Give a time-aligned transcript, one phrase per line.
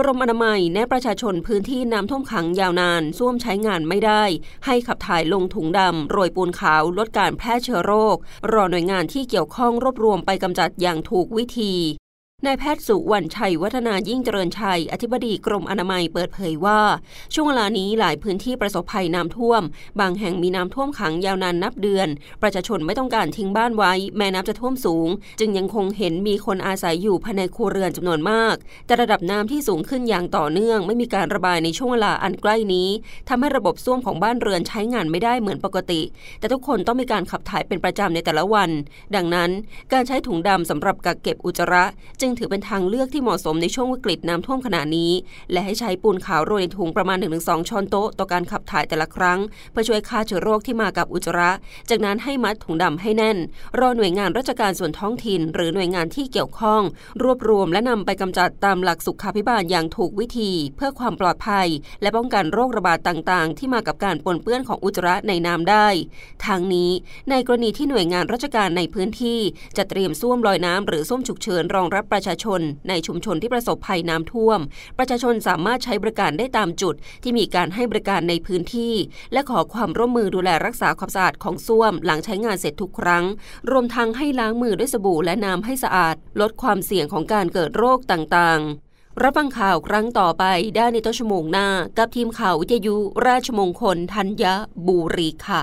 [0.00, 4.24] กรมอนามัยแนะประชาชนพื้นที่น้ำท่วมขังยาวนานซ่วมใช้งานไม่ได้
[4.66, 8.16] ให้ขับถ่ายลงถุงดำโรยปูนขาวลดการแพร่เชื้อโรค
[8.52, 11.72] รอหน่วยงานที่เกี่ยวข้องรวบรวมไปกำจัดอย่างถูกวิธี
[12.46, 16.80] นายแพทย์สุวรรณชัยวัฒนายิ่งเจริญชัย อธิบดีกรมอนามัยเปิดเผยว่า
[17.34, 19.62] ช่วงเวลานี้หลายพื้นที่ประสบภัยน้ำท่วม
[20.00, 22.08] บางแห่งมีน้ำท่วมขังยาวนานนับเดือน
[22.42, 25.08] ประชาชนไม่ต้องการทิ้งบ้านไว้ แม้น้ำจะท่วมสูง
[25.40, 32.88] จึงยังคงเห็นมีคนอาศัยอยู่ภายในครัวเรือนจำนวนมาก แต่ระดับน้ำที่สูงขึ้นอย่างต่อเนื่อง ไม่มีการระบายในช่วงเวลาอันใกล้นี้
[33.28, 36.00] ทำให้ระบบซ่วมของบ้านเรือนใช้งานไม่ได้เหมือนปกติ
[36.38, 38.70] แต่ทุกคนต้องมีการขับถ่ายเป็นประจำในแต่ละวัน
[39.16, 39.50] ดังนั้น
[39.92, 41.84] การใช้ถุงดำสำหรับกักเก็บอุจจาระ
[42.20, 45.12] จึงถือเป็นทางเลือกที่เหมาะสมในช่วงวิกฤตน้ำท่วมขณะนี้
[45.52, 49.38] และให้ใช้ปูนขาวโรยในถุงประมาณ 1-2 ช้อนโต๊ะต่อการขับถ่ายแต่ละครั้ง
[49.70, 51.50] เพื่อช่วยฆ่าเชื้อโรคที่มากับอุจจาระ
[51.90, 53.38] จากนั้นให้มัดถุงดำให้แน่น
[53.78, 56.82] รอหน่วยงานราชการส่วนท้องถิ่น หรือหน่วยงานที่เกี่ยวข้อง
[57.22, 61.68] รวบรวมและนำไปกำจัดตามหลักสุขาภิบาลอย่างถูกวิธี เพื่อความปลอดภัย
[62.02, 65.88] และป้องกันโรคระบาดต่างๆ ที่มากับการปนเปื้อนของอุจจาระในน้ำได้
[66.46, 66.90] ทางนี้
[67.30, 69.40] ในกรณีที่หน่วยงานราชการในพื้นที่
[69.76, 74.60] จะเตรียมส้วมลอยน้ำหรือส้วมฉุกเฉินรองรับประชาชนในชุมชนที่ประสบภัยน้ำท่วม
[74.98, 78.94] ประชาชนสามารถใช้บริการได้ตามจุด ที่มีการให้บริการในพื้นที่
[79.32, 83.24] และขอความร่วมมือดูแลรักษาความสะอาดของส้วม หลังใช้งานเสร็จทุกครั้ง
[83.70, 90.44] รวมทั้งให้ล้างมือด้วยสบู่และน้ำให้สะอาด ลดความเสี่ยงของการเกิดโรคต่างๆรับฟังข่าวครั้งต่อไป
[90.76, 94.44] ได้ในต้นชั่วโมงหน้า กับทีมข่าววิทยุราชมงคลธัญ
[94.86, 95.62] บุรีค่ะ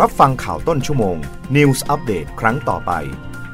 [0.00, 1.16] รับฟังข่าวต้นชั่วโมง
[1.56, 2.92] News อัปเดตครั้งต่อไป